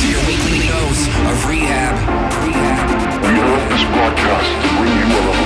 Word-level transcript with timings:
to 0.00 0.06
your 0.08 0.24
weekly 0.26 0.60
dose 0.68 1.04
of 1.28 1.36
R3HAB. 1.44 1.94
R3HAB. 2.32 2.88
We 3.20 3.36
hope 3.44 3.64
this 3.68 3.84
broadcast 3.92 4.48
to 4.62 4.68
bring 4.78 4.94
you 4.96 5.04
a 5.04 5.43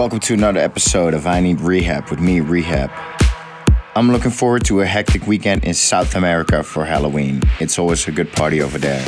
Welcome 0.00 0.20
to 0.20 0.32
another 0.32 0.60
episode 0.60 1.12
of 1.12 1.26
I 1.26 1.40
Need 1.40 1.58
R3HAB 1.58 2.08
with 2.08 2.20
me, 2.20 2.38
R3HAB. 2.38 2.90
I'm 3.94 4.10
looking 4.10 4.30
forward 4.30 4.64
to 4.64 4.80
a 4.80 4.86
hectic 4.86 5.26
weekend 5.26 5.62
in 5.62 5.74
South 5.74 6.14
America 6.14 6.62
for 6.62 6.86
Halloween. 6.86 7.42
It's 7.60 7.78
always 7.78 8.08
a 8.08 8.10
good 8.10 8.32
party 8.32 8.62
over 8.62 8.78
there. 8.78 9.04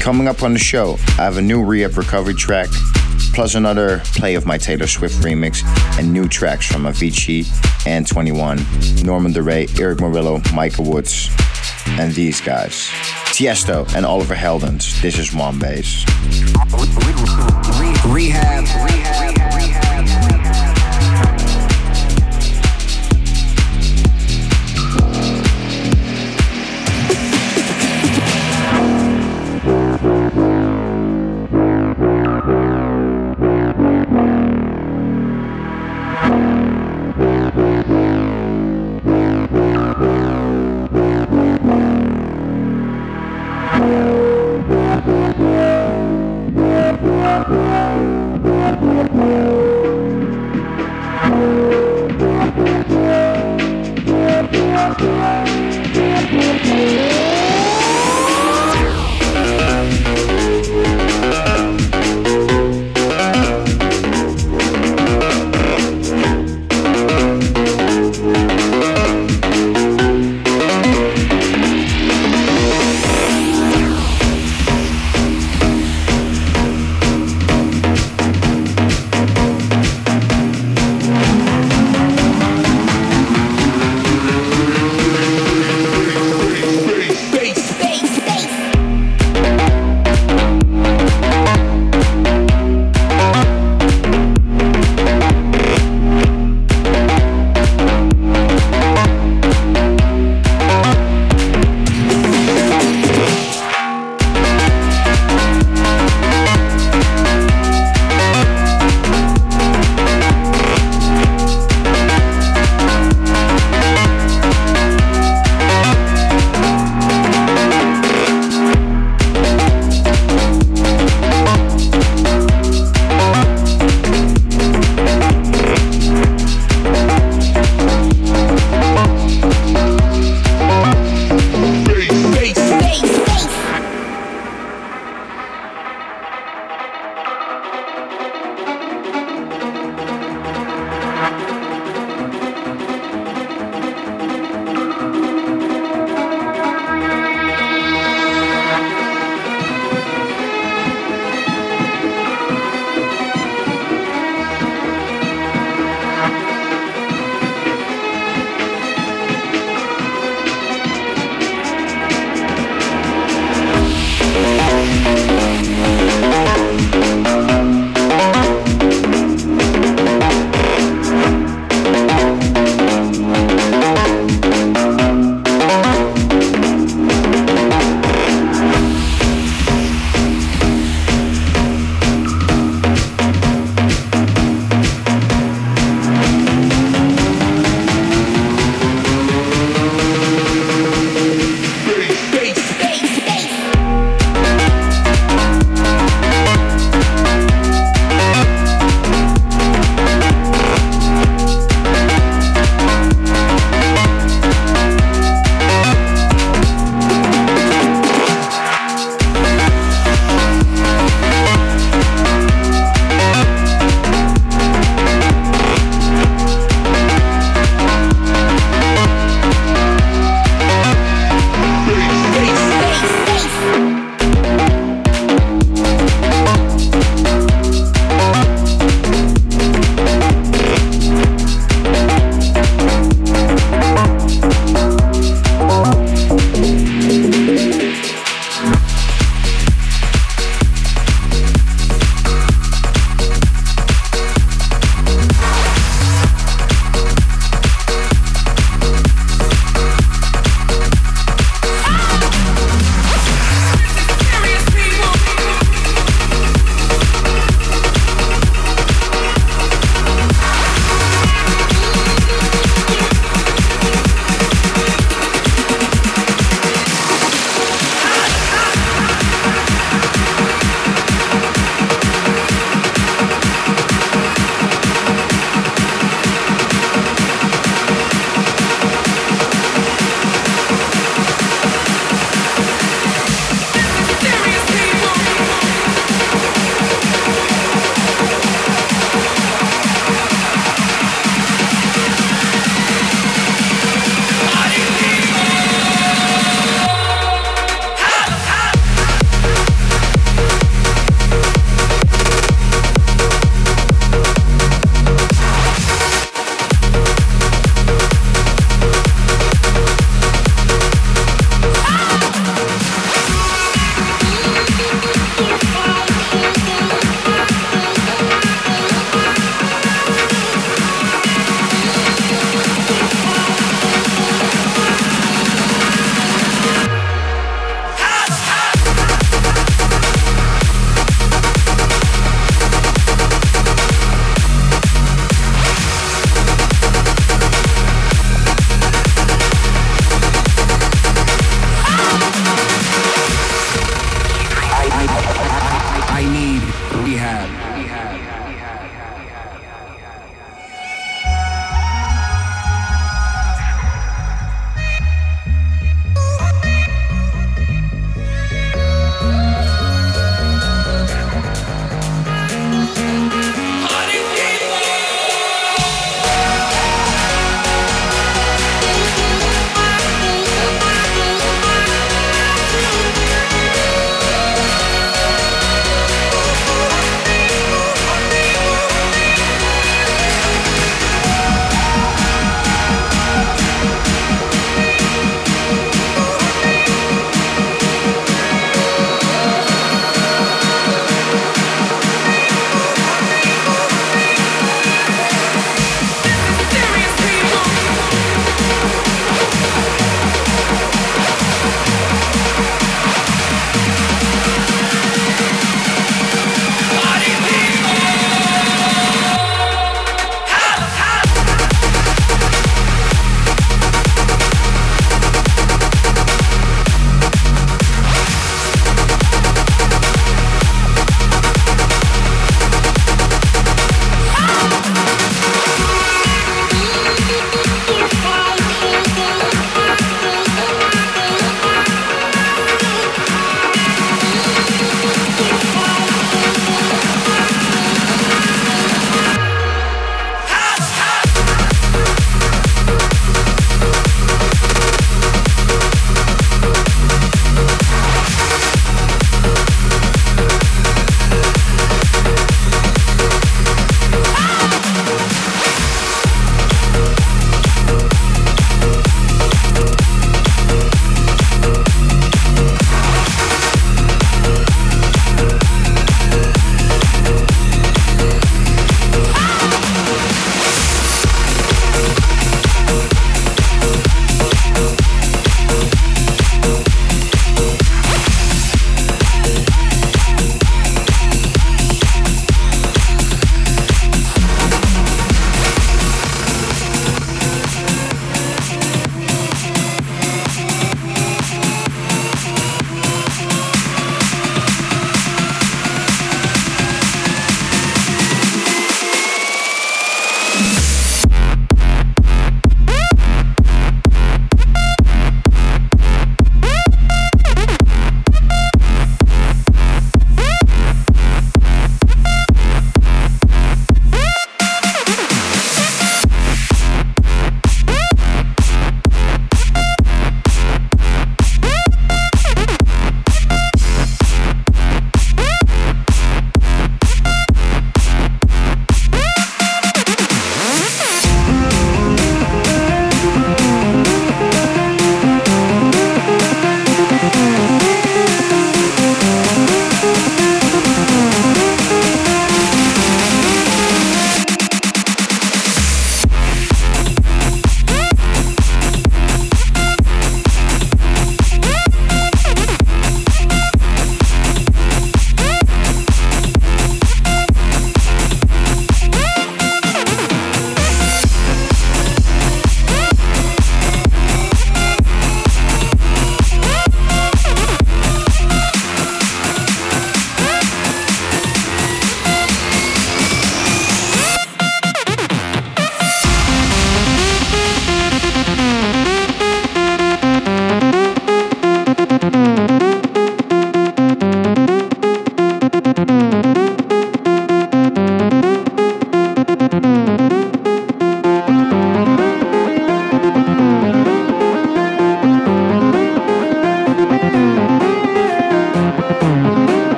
Coming 0.00 0.26
up 0.26 0.42
on 0.42 0.52
the 0.52 0.58
show, 0.58 0.96
I 1.10 1.22
have 1.22 1.36
a 1.36 1.40
new 1.40 1.62
R3HAB 1.62 1.96
recovery 1.96 2.34
track, 2.34 2.66
plus 3.34 3.54
another 3.54 4.00
play 4.16 4.34
of 4.34 4.46
my 4.46 4.58
Taylor 4.58 4.88
Swift 4.88 5.14
remix, 5.22 5.62
and 5.96 6.12
new 6.12 6.26
tracks 6.26 6.66
from 6.66 6.86
Avicii 6.86 7.46
and 7.86 8.04
21, 8.04 8.58
Norman 9.04 9.32
Doray, 9.32 9.68
Erick 9.78 9.98
Morillo, 9.98 10.42
Michael 10.52 10.86
Woods, 10.86 11.30
and 11.86 12.12
these 12.12 12.40
guys. 12.40 12.88
Tiesto 13.34 13.92
and 13.94 14.04
Oliver 14.04 14.34
Heldens. 14.34 15.00
This 15.02 15.18
is 15.18 15.34
One 15.34 15.58
Bass. 15.58 16.04
R3HAB. 18.04 18.66
R3HAB. 18.66 19.39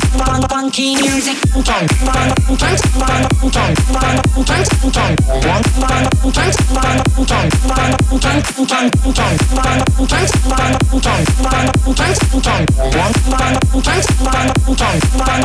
funky 0.00 0.96
music 0.96 1.36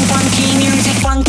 funky 0.09 0.57
music 0.57 0.93
funky 1.01 1.28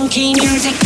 funky 0.00 0.32
music. 0.32 0.80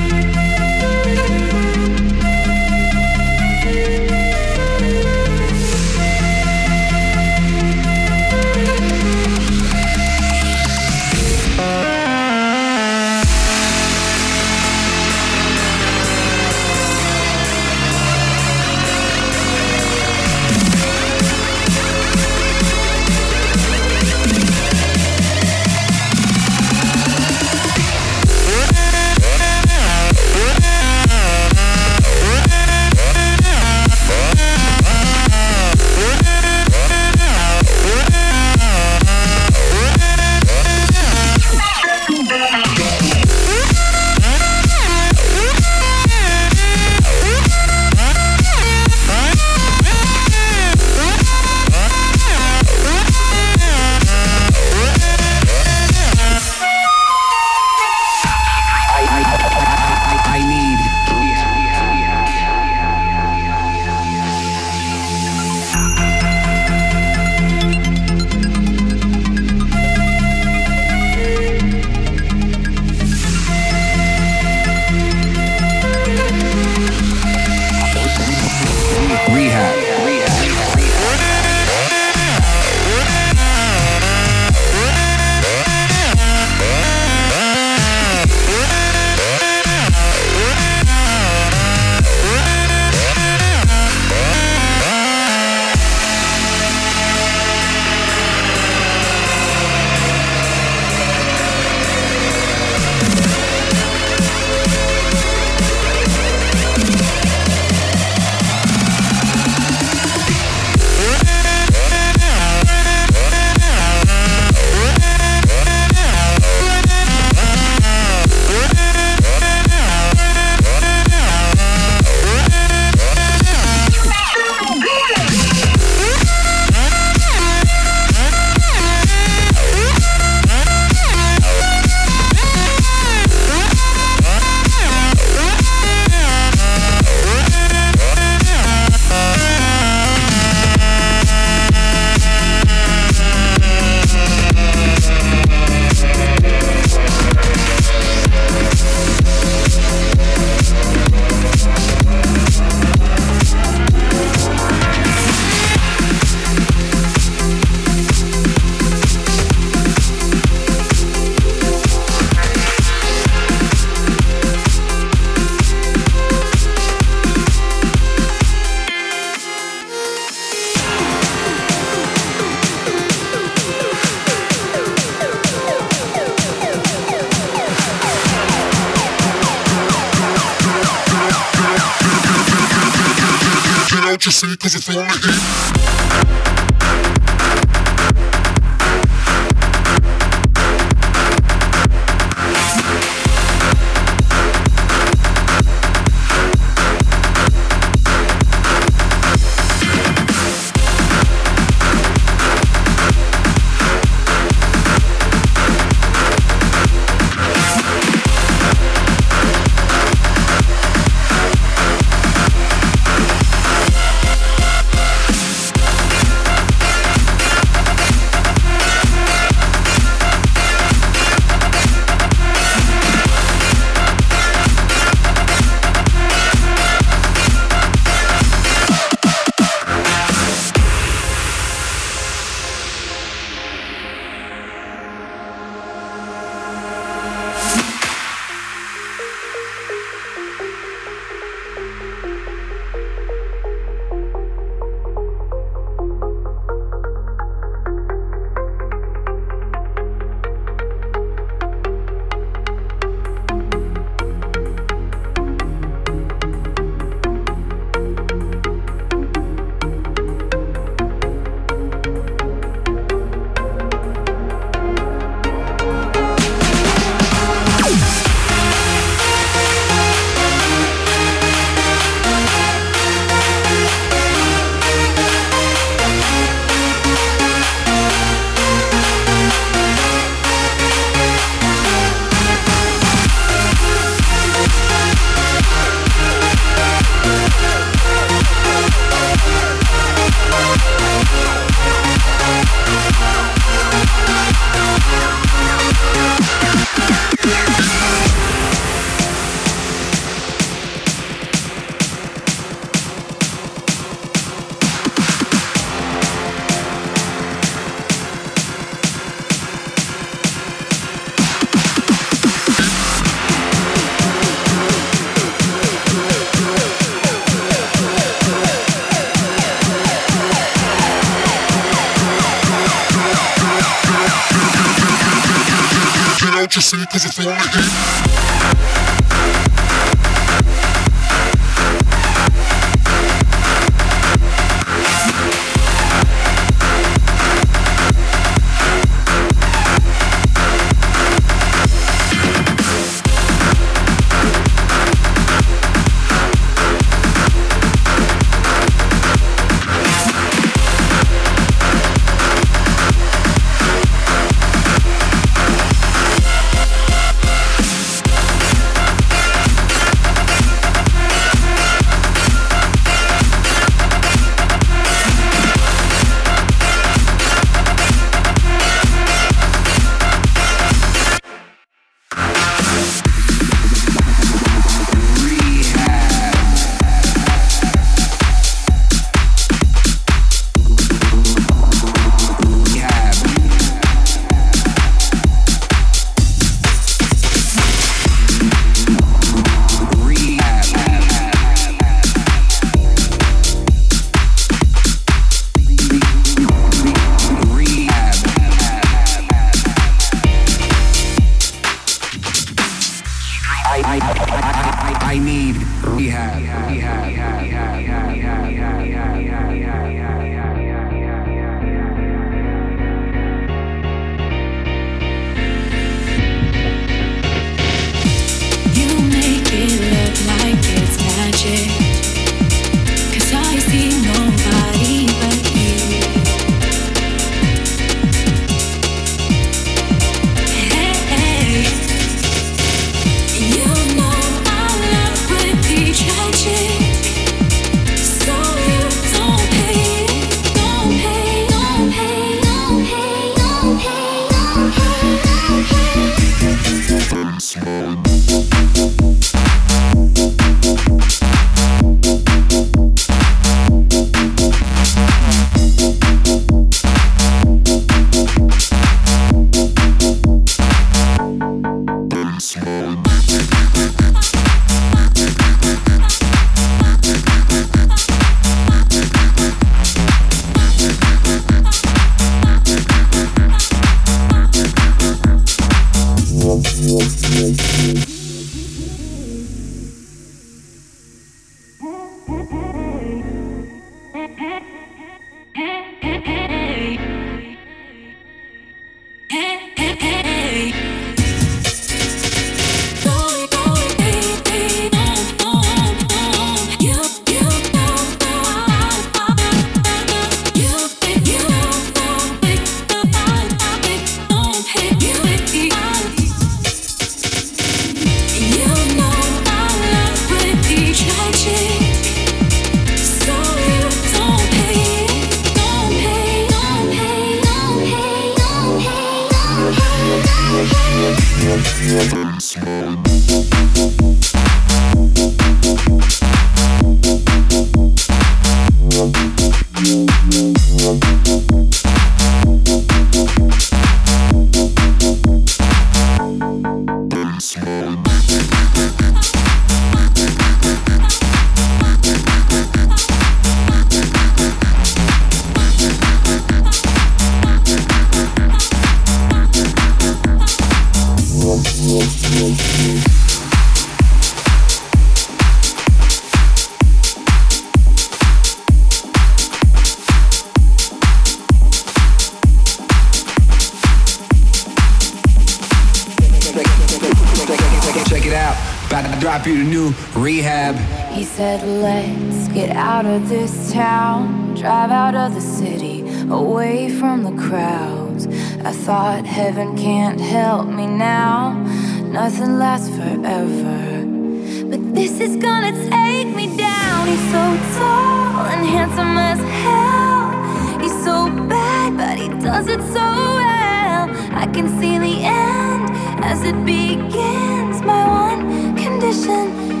真 599.41 600.00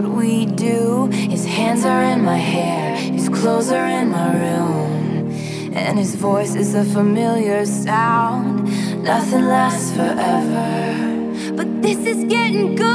what 0.00 0.16
we 0.16 0.46
do. 0.46 1.06
His 1.08 1.44
hands 1.44 1.84
are 1.84 2.02
in 2.02 2.24
my 2.24 2.36
hair, 2.36 2.96
his 2.96 3.28
clothes 3.28 3.70
are 3.70 3.86
in 3.86 4.10
my 4.10 4.32
room. 4.34 5.30
And 5.74 5.98
his 5.98 6.14
voice 6.14 6.54
is 6.54 6.74
a 6.74 6.84
familiar 6.84 7.64
sound. 7.66 8.64
Nothing 9.04 9.44
lasts 9.46 9.92
forever. 9.92 11.52
But 11.54 11.82
this 11.82 11.98
is 11.98 12.24
getting 12.24 12.76
good 12.76 12.89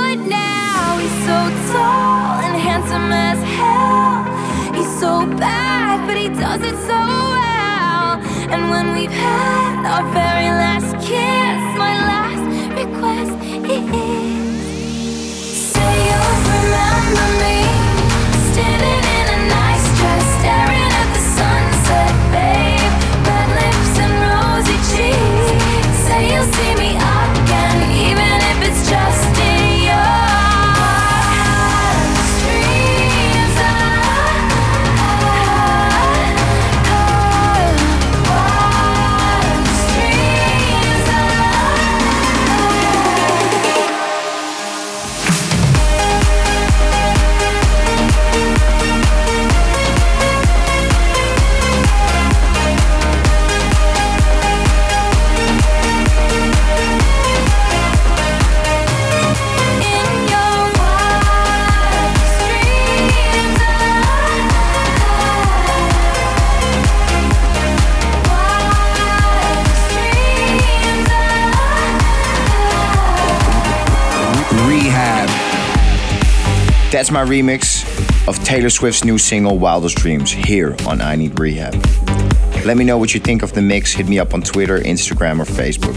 Remix 77.26 77.84
of 78.28 78.42
Taylor 78.44 78.70
Swift's 78.70 79.04
new 79.04 79.18
single 79.18 79.58
Wildest 79.58 79.98
Dreams 79.98 80.32
here 80.32 80.76
on 80.88 81.02
I 81.02 81.16
Need 81.16 81.32
R3HAB. 81.34 82.66
Let 82.66 82.78
me 82.78 82.86
know 82.86 82.98
what 82.98 83.14
you 83.14 83.20
think 83.20 83.42
of 83.42 83.52
the 83.54 83.62
mix. 83.62 83.94
Hit 83.94 84.08
me 84.08 84.20
up 84.20 84.34
on 84.34 84.42
Twitter, 84.42 84.80
Instagram, 84.80 85.40
or 85.40 85.46
Facebook. 85.46 85.96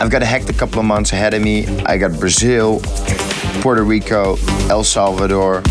I've 0.00 0.10
got 0.10 0.22
a 0.22 0.26
hectic 0.26 0.56
couple 0.56 0.80
of 0.80 0.84
months 0.84 1.12
ahead 1.12 1.32
of 1.32 1.42
me. 1.42 1.66
I 1.86 1.96
got 1.96 2.18
Brazil, 2.20 2.80
Puerto 3.62 3.82
Rico, 3.82 4.36
El 4.68 4.84
Salvador, 4.84 5.62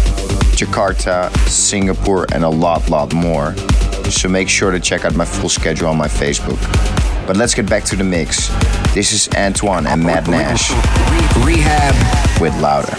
Jakarta, 0.57 1.31
Singapore, 1.47 2.25
and 2.33 2.43
a 2.43 2.49
lot, 2.49 2.89
lot 2.89 3.13
more. 3.13 3.55
So 4.09 4.27
make 4.27 4.49
sure 4.49 4.71
to 4.71 4.79
check 4.79 5.05
out 5.05 5.15
my 5.15 5.25
full 5.25 5.49
schedule 5.49 5.87
on 5.87 5.97
my 5.97 6.07
Facebook. 6.07 6.59
But 7.27 7.37
let's 7.37 7.53
get 7.53 7.69
back 7.69 7.83
to 7.85 7.95
the 7.95 8.03
mix. 8.03 8.49
This 8.95 9.13
is 9.13 9.29
Antoine 9.35 9.85
and 9.85 10.03
Matt 10.03 10.27
Nash. 10.27 10.71
R3HAB 10.71 12.41
with 12.41 12.59
Louder 12.59 12.96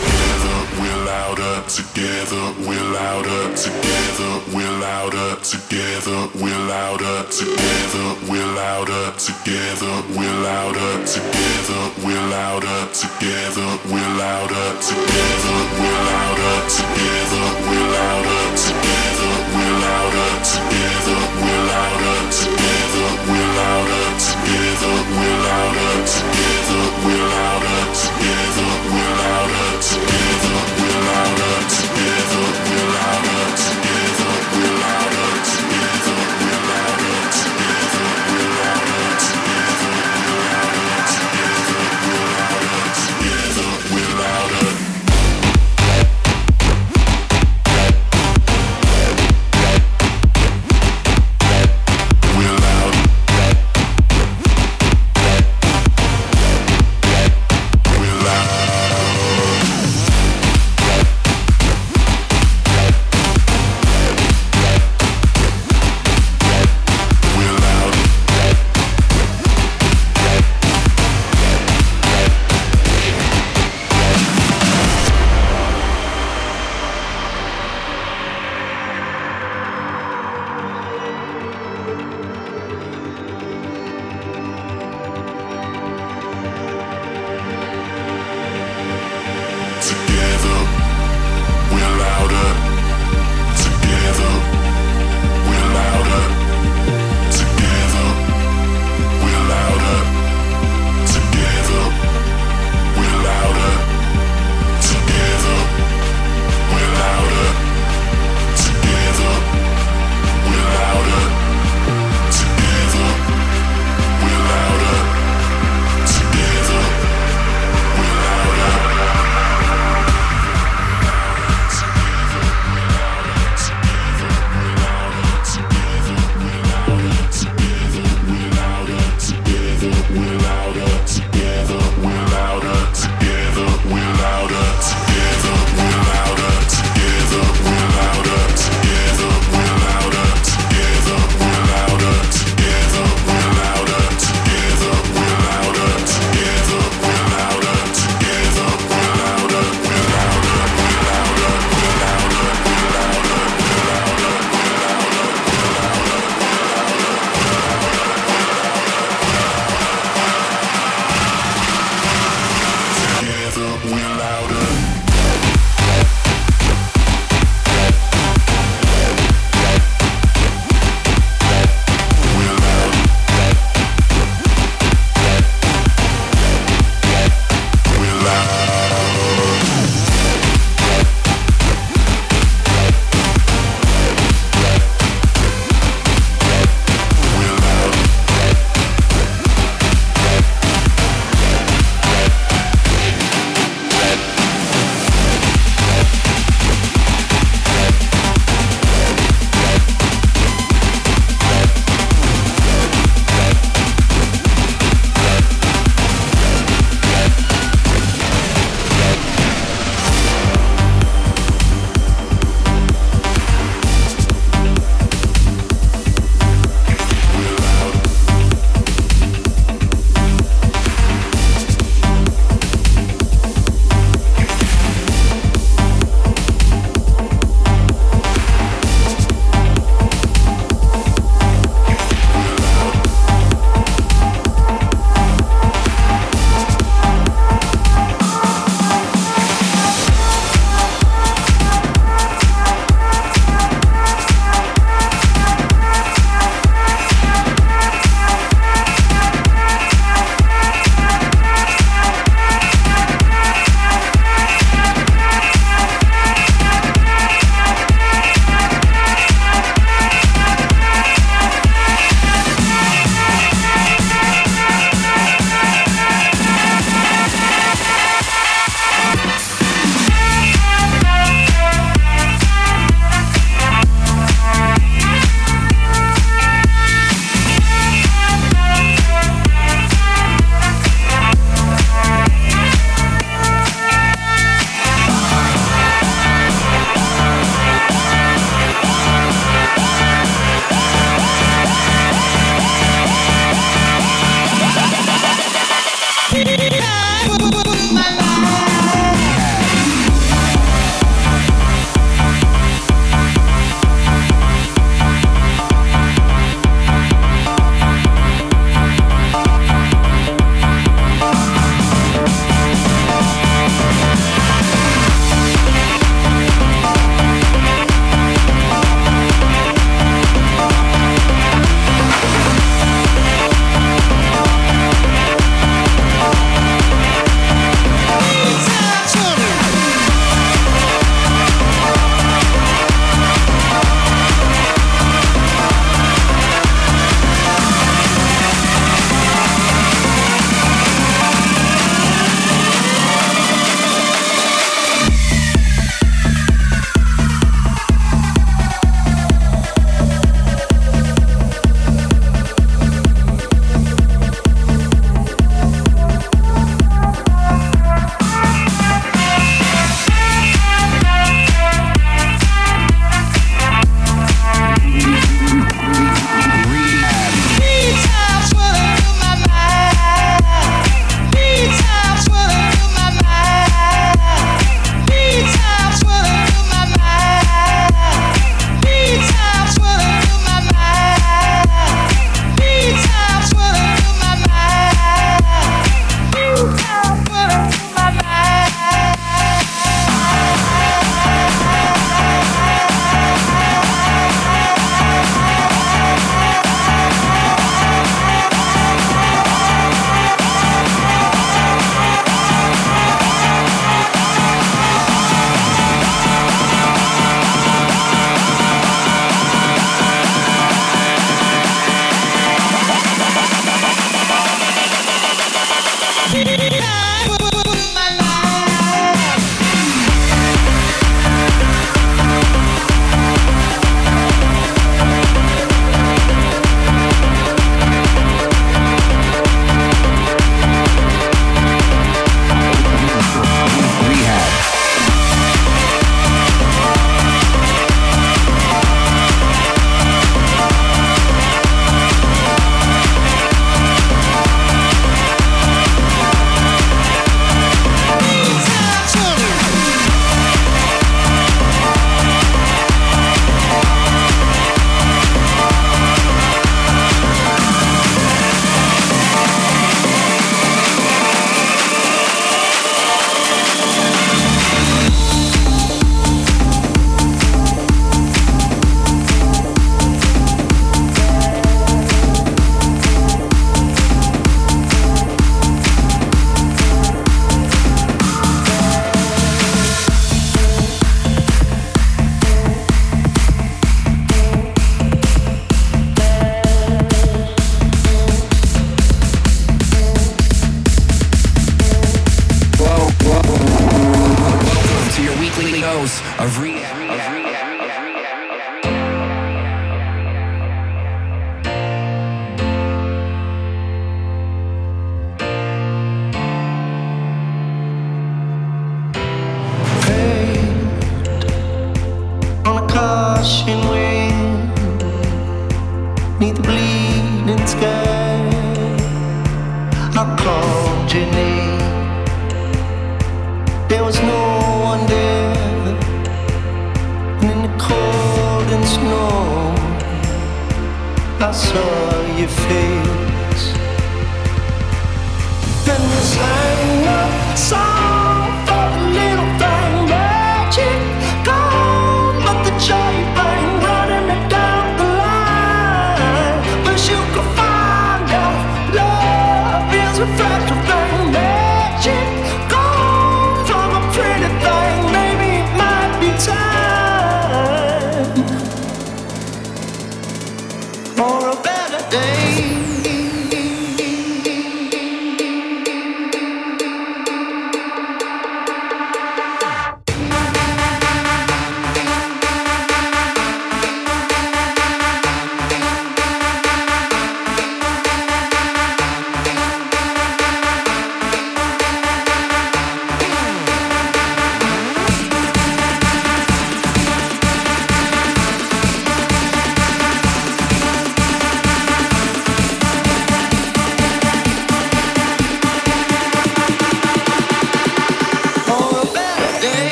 together, 2.29 2.69
we're 2.69 2.93
louder, 2.93 3.57
together, 3.57 4.33
we're 4.53 4.79
louder, 4.81 5.41
together, 5.41 6.29
we're 6.37 6.61
louder, 6.69 7.25
together, 7.33 8.09
we're 8.29 8.53
louder, 8.53 9.17
together, 9.17 9.95
we're 10.13 10.37
louder, 10.45 10.93
together, 11.09 11.81
we're 12.05 12.29
louder, 12.29 12.85
together, 12.93 13.69
we're 13.89 14.13
louder, 14.21 14.69
together, 14.77 15.57
we're 15.81 16.05
louder, 16.05 16.53
together, 16.69 17.45
we're 17.65 17.89
louder, 17.97 18.45
together, 18.53 19.25
we're 19.49 19.79
louder, 19.81 20.29
together, 20.53 21.21
we're 21.41 21.65
louder, 21.73 22.19
together, 22.29 23.09
we're 23.33 23.53
louder, 23.57 24.05
together, 24.21 24.95
we're 25.17 25.41
louder, 25.49 25.49
together, 25.49 25.49
we're 25.49 25.49
louder, 25.49 25.93
together, 26.05 26.85
we're 27.09 27.25
louder, 27.33 27.81
together, 27.97 28.69
we're 28.93 29.15
louder 29.17 29.69
together, 29.81 30.19
Planet. 33.09 33.88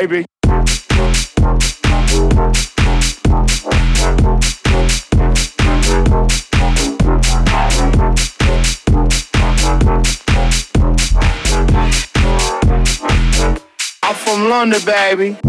Baby. 0.00 0.24
I'm 14.02 14.14
from 14.16 14.48
London, 14.48 14.80
baby. 14.84 15.43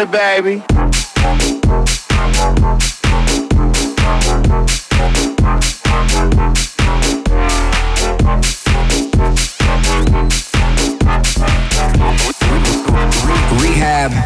London, 0.00 0.12
baby. 0.12 0.62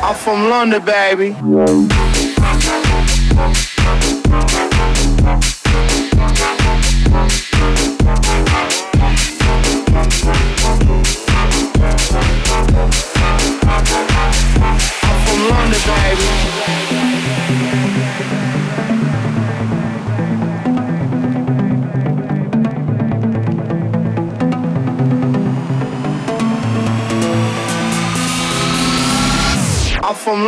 I'm 0.06 0.14
from 0.14 0.48
London, 0.48 0.84
baby. 0.84 1.34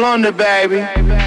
London, 0.06 0.36
baby. 0.36 1.25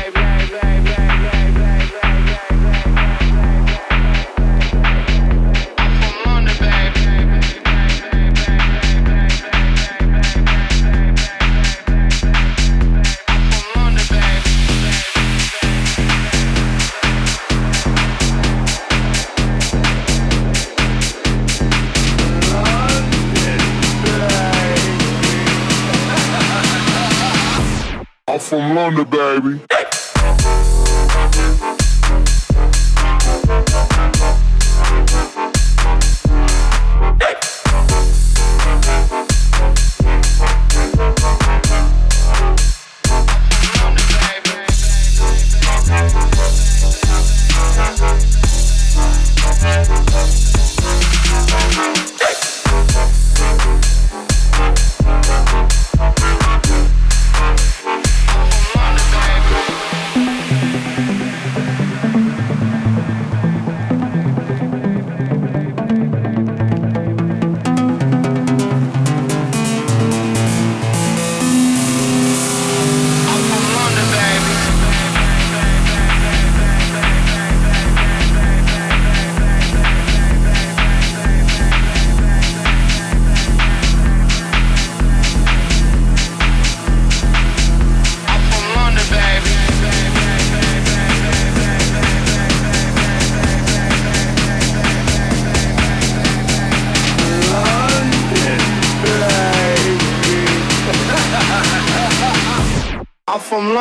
From 28.79 28.95
London, 28.95 29.09
baby. 29.09 29.78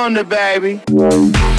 London, 0.08 0.26
baby. 0.26 1.57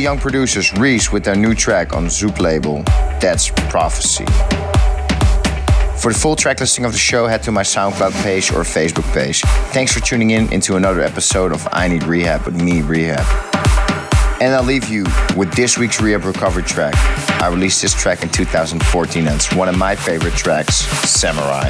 Of 0.00 0.04
young 0.04 0.18
producers, 0.18 0.72
Reese 0.78 1.12
with 1.12 1.24
their 1.24 1.36
new 1.36 1.54
track 1.54 1.94
on 1.94 2.08
Zoop 2.08 2.40
label, 2.40 2.82
That's 3.20 3.50
Prophecy. 3.68 4.24
For 6.00 6.10
the 6.10 6.18
full 6.18 6.36
track 6.36 6.58
listing 6.60 6.86
of 6.86 6.92
the 6.92 6.98
show, 6.98 7.26
head 7.26 7.42
to 7.42 7.52
my 7.52 7.60
SoundCloud 7.60 8.12
page 8.22 8.50
or 8.50 8.62
Facebook 8.62 9.04
page. 9.12 9.42
Thanks 9.74 9.92
for 9.92 10.00
tuning 10.00 10.30
in 10.30 10.50
into 10.54 10.76
another 10.76 11.02
episode 11.02 11.52
of 11.52 11.68
I 11.70 11.86
Need 11.88 12.00
R3HAB 12.02 12.46
with 12.46 12.62
me, 12.62 12.80
R3HAB. 12.80 14.40
And 14.40 14.54
I'll 14.54 14.62
leave 14.62 14.88
you 14.88 15.04
with 15.36 15.52
this 15.52 15.76
week's 15.76 15.98
R3HAB 15.98 16.24
Recovery 16.24 16.62
track. 16.62 16.94
I 17.42 17.48
released 17.48 17.82
this 17.82 17.92
track 17.92 18.22
in 18.22 18.30
2014 18.30 19.26
and 19.26 19.36
it's 19.36 19.52
one 19.54 19.68
of 19.68 19.76
my 19.76 19.94
favorite 19.94 20.32
tracks, 20.32 20.76
Samurai. 21.06 21.68